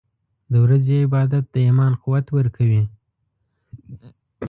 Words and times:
•د 0.51 0.53
ورځې 0.65 0.95
عبادت 1.05 1.43
د 1.53 1.55
ایمان 1.67 1.93
قوت 2.03 2.25
ورکوي. 2.37 2.83